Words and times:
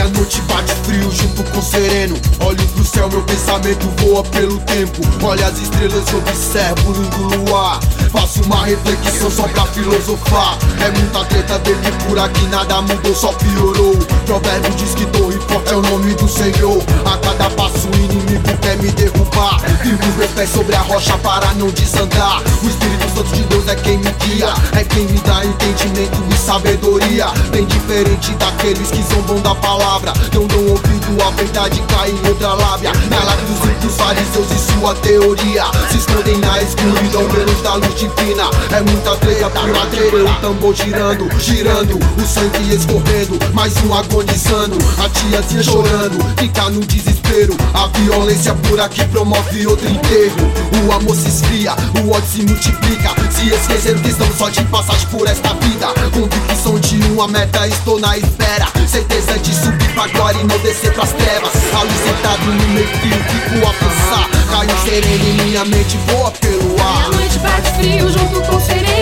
A 0.00 0.06
noite 0.10 0.40
bate 0.42 0.72
frio 0.84 1.10
junto 1.10 1.42
com 1.50 1.60
sereno. 1.60 2.14
Olho 2.46 2.68
pro 2.68 2.84
céu, 2.84 3.08
meu 3.08 3.20
pensamento 3.22 3.88
voa 4.00 4.22
pelo 4.22 4.56
tempo. 4.60 5.00
Olha 5.24 5.46
as 5.46 5.58
estrelas, 5.58 6.04
observo 6.14 6.92
o 6.92 7.50
luar. 7.50 7.80
Faço 8.12 8.40
uma 8.44 8.64
reflexão 8.64 9.28
só 9.28 9.48
pra 9.48 9.66
filosofar. 9.66 10.56
É 10.80 10.90
muita 10.90 11.24
treta 11.24 11.58
dele 11.58 11.92
por 12.06 12.16
aqui, 12.16 12.46
nada 12.46 12.80
mudou, 12.80 13.12
só 13.12 13.32
piorou. 13.32 13.96
Provérbio 14.24 14.72
diz 14.76 14.94
que 14.94 15.04
torre 15.06 15.38
forte 15.48 15.72
é 15.72 15.76
o 15.76 15.82
nome 15.82 16.14
do 16.14 16.28
Senhor. 16.28 16.80
A 17.04 17.18
cada 17.18 17.50
passo 17.50 17.88
o 17.88 17.96
inimigo 17.96 18.56
quer 18.62 18.76
me 18.76 18.90
derrubar. 18.92 19.60
Firmo 19.82 20.16
meus 20.16 20.30
pés 20.30 20.50
sobre 20.50 20.76
a 20.76 20.77
rocha 20.88 21.16
para 21.18 21.52
não 21.54 21.68
desandar. 21.68 22.42
O 22.62 22.66
Espírito 22.66 23.14
Santo 23.14 23.34
de 23.34 23.42
Deus 23.44 23.68
é 23.68 23.76
quem 23.76 23.98
me 23.98 24.10
guia 24.10 24.52
É 24.72 24.82
quem 24.84 25.04
me 25.04 25.18
dá 25.20 25.44
entendimento 25.44 26.18
e 26.30 26.36
sabedoria. 26.36 27.26
Bem 27.50 27.66
diferente 27.66 28.32
daqueles 28.34 28.90
que 28.90 29.02
zombam 29.02 29.40
da 29.40 29.54
palavra. 29.54 30.12
Não 30.34 30.46
dão 30.46 30.66
ouvido 30.66 31.22
à 31.22 31.30
verdade, 31.30 31.82
cai 31.88 32.10
em 32.10 32.28
outra 32.28 32.54
lábia. 32.54 32.92
Na 33.10 33.22
lábia 33.22 33.44
dos 33.44 33.70
ímpios 33.70 33.96
fariseus 33.96 34.46
e 34.50 34.72
sua 34.72 34.94
teoria. 34.96 35.64
Se 35.90 35.98
escondem 35.98 36.38
na 36.38 36.62
escuridão, 36.62 37.22
menos 37.28 37.62
da 37.62 37.74
luz 37.74 37.94
divina. 37.94 38.44
É 38.72 38.80
muita 38.80 39.16
treia 39.16 39.50
por 39.50 39.68
madeira, 39.68 40.24
o 40.24 40.34
tambor 40.40 40.74
girando, 40.74 41.28
girando. 41.38 41.98
O 42.16 42.26
sangue 42.26 42.74
escorrendo, 42.74 43.38
mais 43.52 43.74
um 43.84 43.94
agonizando. 43.94 44.78
A 45.04 45.08
tiazinha 45.10 45.62
chorando, 45.62 46.18
fica 46.38 46.70
no 46.70 46.80
desespero. 46.80 47.54
A 47.74 47.86
violência 47.98 48.54
por 48.54 48.80
aqui 48.80 49.04
promove 49.06 49.66
outro 49.66 49.86
enterro 49.86 50.77
O 50.86 50.92
amor 50.92 51.16
se 51.16 51.28
esfria, 51.28 51.74
o 52.04 52.10
ódio 52.10 52.28
se 52.28 52.42
multiplica. 52.42 53.10
Se 53.30 53.48
esqueceram 53.48 54.00
que 54.00 54.10
estamos 54.10 54.36
só 54.36 54.48
de 54.48 54.62
passagem 54.64 55.06
por 55.08 55.26
esta 55.26 55.52
vida. 55.54 55.88
Convicção 56.12 56.78
de 56.78 56.96
uma 57.12 57.28
meta, 57.28 57.66
estou 57.66 57.98
na 57.98 58.16
espera. 58.16 58.66
Certeza 58.86 59.38
de 59.38 59.54
subir 59.54 59.92
pra 59.92 60.06
glória 60.08 60.38
e 60.38 60.44
não 60.44 60.58
descer 60.58 60.92
pras 60.92 61.12
trevas. 61.12 61.52
Ali 61.74 61.94
sentado 62.04 62.44
no 62.44 62.68
meio 62.68 62.86
fio, 62.86 63.16
fico 63.24 63.66
a 63.66 63.72
pensar. 63.74 64.28
Caio 64.50 64.78
sereno 64.84 65.28
e 65.28 65.42
minha 65.42 65.64
mente 65.64 65.98
voa 66.06 66.30
pelo 66.32 66.80
ar. 66.80 67.10
Noite 67.10 67.38
bate 67.38 67.70
frio 67.76 68.08
junto 68.10 68.40
com 68.42 68.60
sereno 68.60 68.97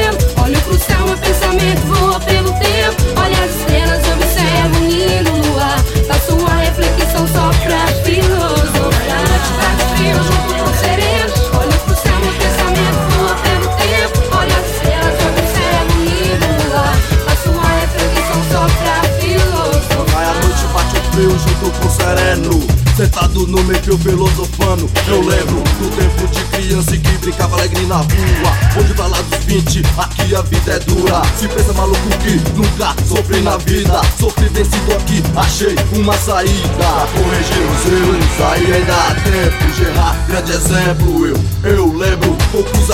Sentado 22.96 23.46
no 23.46 23.62
meio 23.64 23.98
filosofando 23.98 24.88
Eu 25.06 25.20
lembro 25.20 25.56
do 25.56 25.96
tempo 25.96 26.26
de 26.28 26.44
criança 26.44 26.96
que 26.96 27.18
brincava 27.18 27.56
alegre 27.56 27.84
na 27.84 27.96
rua 27.96 28.56
Onde 28.80 28.94
pra 28.94 29.06
lá 29.06 29.20
dos 29.20 29.44
20, 29.44 29.82
aqui 29.98 30.34
a 30.34 30.40
vida 30.40 30.72
é 30.72 30.78
dura. 30.78 31.22
Se 31.38 31.46
pensa 31.46 31.74
maluco 31.74 32.08
que 32.22 32.40
nunca 32.56 32.94
sofri 33.06 33.42
na 33.42 33.58
vida 33.58 34.00
Sofri 34.18 34.48
vencido 34.48 34.92
aqui, 34.92 35.22
achei 35.36 35.76
uma 35.92 36.16
saída. 36.16 37.06
Corrigir 37.12 37.62
os 37.70 37.84
erros, 37.92 38.40
aí 38.50 38.72
ainda 38.72 38.94
há 38.94 39.14
tempo 39.14 39.74
Gerard, 39.76 40.18
grande 40.28 40.52
exemplo, 40.52 41.26
eu, 41.26 41.36
eu 41.64 41.92
lembro 41.92 42.34
Poucos 42.50 42.85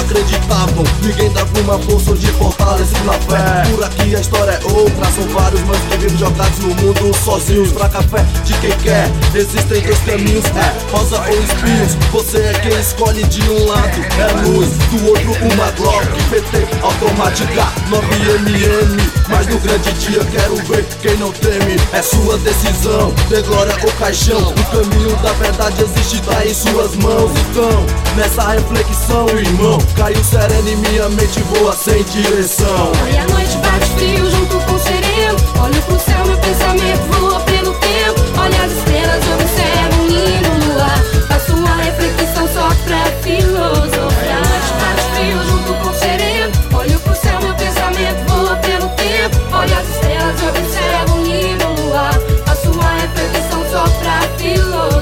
uma 1.73 1.78
força 1.78 2.11
onde 2.11 2.27
fortalecido 2.33 3.05
na 3.05 3.12
fé. 3.15 3.70
Por 3.70 3.84
aqui 3.84 4.15
a 4.15 4.20
história 4.20 4.51
é 4.51 4.73
outra, 4.73 5.11
são 5.11 5.27
vários 5.28 5.62
mas 5.62 5.78
que 5.78 5.97
vivem 5.97 6.19
jogados 6.19 6.59
no 6.59 6.75
mundo 6.75 7.17
sozinhos 7.25 7.73
Pra 7.73 7.88
café 7.88 8.25
de 8.44 8.53
quem 8.55 8.71
quer, 8.78 9.10
existem 9.34 9.81
dois 9.81 9.99
caminhos, 10.00 10.44
é 10.47 10.91
rosa 10.91 11.19
ou 11.19 11.43
espinhos. 11.43 11.94
Você 12.12 12.38
é 12.38 12.53
quem 12.61 12.78
escolhe 12.78 13.22
de 13.25 13.43
um 13.49 13.66
lado, 13.66 14.00
é 14.19 14.47
luz 14.47 14.69
Do 14.91 15.06
outro 15.09 15.32
uma 15.55 15.71
Glock, 15.72 16.06
PT 16.31 16.66
automática 16.82 17.72
9mm 17.88 19.00
Mas 19.28 19.47
no 19.47 19.59
grande 19.61 19.93
dia 19.93 20.25
quero 20.25 20.56
ver 20.66 20.84
quem 21.00 21.16
não 21.16 21.32
teme. 21.32 21.77
É 21.93 22.03
sua 22.03 22.37
decisão, 22.38 23.12
ter 23.28 23.43
glória 23.44 23.75
ou 23.82 23.93
caixão 23.93 24.41
O 24.41 24.65
caminho 24.71 25.16
da 25.16 25.32
verdade 25.34 25.82
existe, 25.82 26.21
tá 26.22 26.44
em 26.44 26.53
suas 26.53 26.94
mãos. 26.97 27.31
Então, 27.50 27.87
nessa 28.16 28.49
reflexão, 28.50 29.27
irmão 29.28 29.78
Caiu 29.97 30.22
sereno 30.25 30.69
e 30.69 30.77
minha 30.77 31.09
mente 31.09 31.41
voa 31.62 31.73
sem 31.73 32.03
direção. 32.05 32.91
E 33.12 33.19
a 33.19 33.27
noite 33.28 33.56
bate 33.59 33.87
frio 33.95 34.28
junto 34.28 34.59
com 34.67 34.75
o 34.75 34.78
sereno. 34.81 35.37
Olho 35.62 35.83
pro 35.83 35.99
céu, 36.00 36.27
meu 36.27 36.37
pensamento 36.39 37.03
voa 37.12 37.39
pelo 37.41 37.73
tempo. 37.75 38.21
Olha 38.37 38.65
as 38.65 38.73
estrelas, 38.73 39.23
observo 39.34 40.03
um 40.03 40.06
lindo 40.09 40.67
luar. 40.67 40.99
Faço 41.28 41.55
uma 41.55 41.77
reflexão 41.77 42.49
só 42.49 42.69
pra 42.84 43.05
filosofar. 43.23 44.25
E 44.25 44.31
a 44.31 44.41
noite 44.41 44.73
bate 44.81 45.03
frio 45.15 45.45
junto 45.45 45.75
com 45.75 45.89
o 45.89 45.95
sereno. 45.95 46.53
Olho 46.77 46.99
pro 46.99 47.15
céu, 47.15 47.41
meu 47.41 47.55
pensamento 47.55 48.33
voa 48.33 48.56
pelo 48.56 48.89
tempo. 48.89 49.37
Olha 49.53 49.79
as 49.79 49.89
estrelas, 49.89 50.43
observo 50.43 51.15
um 51.15 51.23
lindo 51.23 51.83
luar. 51.83 52.15
Faço 52.44 52.73
uma 52.73 52.91
reflexão 52.94 53.65
só 53.71 53.84
pra 54.00 54.19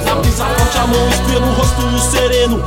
Na 0.05 0.15
brisa 0.17 0.45
filosofar 0.45 0.59
forte 0.59 0.79
a 0.79 0.87
mão 0.87 1.09
espelho 1.09 1.47
o 1.47 1.53
rosto 1.55 1.99
sereno 2.11 2.63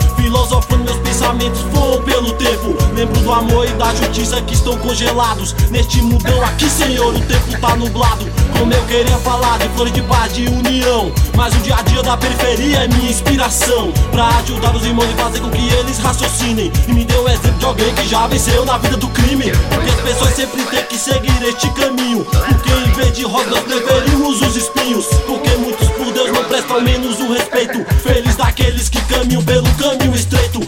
pelo 2.23 2.33
tempo. 2.33 2.77
Lembro 2.95 3.19
do 3.19 3.31
amor 3.31 3.65
e 3.65 3.71
da 3.73 3.93
justiça 3.93 4.41
que 4.41 4.53
estão 4.53 4.77
congelados. 4.77 5.53
Neste 5.69 6.01
mundão 6.01 6.41
aqui, 6.43 6.69
Senhor, 6.69 7.13
o 7.13 7.19
tempo 7.19 7.59
tá 7.59 7.75
nublado. 7.75 8.25
Como 8.57 8.71
eu 8.71 8.83
queria 8.83 9.17
falar 9.17 9.59
de 9.59 9.67
flores 9.69 9.93
de 9.93 10.01
paz, 10.03 10.33
de 10.33 10.47
união. 10.47 11.11
Mas 11.35 11.53
o 11.53 11.57
dia 11.59 11.75
a 11.75 11.81
dia 11.81 12.01
da 12.01 12.15
periferia 12.15 12.83
é 12.83 12.87
minha 12.87 13.11
inspiração. 13.11 13.91
Pra 14.11 14.27
ajudar 14.39 14.75
os 14.75 14.85
irmãos 14.85 15.09
e 15.11 15.21
fazer 15.21 15.39
com 15.41 15.49
que 15.49 15.73
eles 15.73 15.99
raciocinem. 15.99 16.71
E 16.87 16.93
me 16.93 17.03
deu 17.03 17.23
um 17.23 17.29
exemplo 17.29 17.59
de 17.59 17.65
alguém 17.65 17.93
que 17.93 18.07
já 18.07 18.25
venceu 18.27 18.65
na 18.65 18.77
vida 18.77 18.97
do 18.97 19.07
crime. 19.09 19.51
Porque 19.69 19.89
as 19.89 20.01
pessoas 20.01 20.35
sempre 20.35 20.63
têm 20.63 20.85
que 20.85 20.97
seguir 20.97 21.43
este 21.43 21.69
caminho. 21.71 22.23
Porque 22.25 22.71
em 22.71 22.91
vez 22.93 23.13
de 23.13 23.23
rosas 23.23 23.59
preferimos 23.59 24.41
os 24.41 24.55
espinhos. 24.55 25.05
Porque 25.27 25.49
muitos 25.57 25.89
por 25.89 26.11
Deus 26.11 26.31
não 26.31 26.43
prestam 26.45 26.81
menos 26.81 27.19
o 27.19 27.33
respeito. 27.33 27.83
Feliz 28.01 28.35
daqueles 28.35 28.87
que 28.87 29.01
caminham 29.01 29.43
pelo 29.43 29.69
caminho 29.75 30.15
estreito 30.15 30.61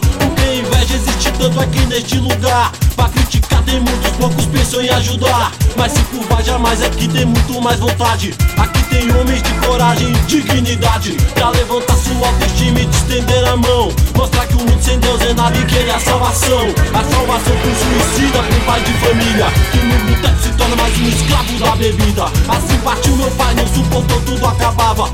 aqui 1.66 1.86
neste 1.86 2.18
lugar. 2.18 2.72
Pra 2.94 3.08
criticar 3.08 3.62
tem 3.62 3.80
muitos, 3.80 4.10
poucos 4.12 4.46
pensam 4.46 4.80
em 4.80 4.88
ajudar. 4.88 5.52
Mas 5.76 5.92
se 5.92 6.00
curvar 6.04 6.42
jamais 6.42 6.82
é 6.82 6.88
que 6.88 7.08
tem 7.08 7.26
muito 7.26 7.60
mais 7.60 7.78
vontade. 7.78 8.34
Aqui 8.56 8.82
tem 8.84 9.10
homens 9.14 9.42
de 9.42 9.52
coragem 9.66 10.12
e 10.12 10.18
dignidade. 10.26 11.12
Pra 11.34 11.50
levantar 11.50 11.96
sua 11.96 12.28
autoestima 12.28 12.80
e 12.80 12.86
te 12.86 12.96
estender 12.96 13.44
a 13.46 13.56
mão. 13.56 13.92
Mostrar 14.16 14.46
que 14.46 14.54
o 14.54 14.58
mundo 14.58 14.82
sem 14.82 14.98
Deus 14.98 15.20
é 15.20 15.34
nada 15.34 15.56
e 15.58 15.64
que 15.66 15.74
ele 15.74 15.90
é 15.90 15.94
a 15.94 16.00
salvação. 16.00 16.66
A 16.94 17.04
salvação 17.04 17.56
pro 17.56 17.74
suicida, 17.74 18.42
pro 18.42 18.60
pai 18.60 18.80
de 18.80 18.92
família. 18.94 19.46
Que 19.72 19.78
no 19.78 19.98
boteco 20.06 20.42
se 20.42 20.50
torna 20.52 20.76
mais 20.76 20.98
um 20.98 21.08
escravo 21.08 21.58
da 21.58 21.76
bebida. 21.76 22.24
Assim 22.48 22.78
partiu 22.78 23.16
meu 23.16 23.30
pai, 23.32 23.54
não 23.54 23.66
suportou, 23.66 24.20
tudo 24.22 24.46
acabava 24.46 25.10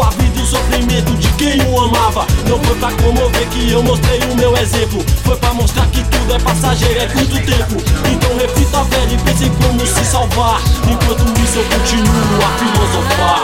A 0.00 0.10
vida 0.10 0.38
e 0.38 0.42
o 0.42 0.46
sofrimento 0.46 1.12
de 1.16 1.28
quem 1.34 1.60
o 1.68 1.80
amava. 1.80 2.26
Não 2.48 2.58
foi 2.62 2.76
pra 2.76 2.90
comover 2.92 3.48
que 3.48 3.70
eu 3.70 3.82
mostrei 3.82 4.20
o 4.20 4.34
meu 4.34 4.56
exemplo. 4.56 5.04
Foi 5.24 5.36
pra 5.36 5.52
mostrar 5.52 5.86
que 5.88 6.02
tudo 6.04 6.34
é 6.34 6.38
passageiro, 6.38 7.00
é 7.00 7.06
curto 7.06 7.34
tempo. 7.34 7.76
Então 8.10 8.36
reflita 8.38 8.82
velho 8.84 9.12
e 9.12 9.18
pense 9.22 9.50
como 9.50 9.86
se 9.86 10.04
salvar. 10.04 10.60
Enquanto 10.90 11.40
isso 11.40 11.58
eu 11.58 11.64
continuo 11.64 12.38
a 12.44 12.58
filosofar 12.58 13.42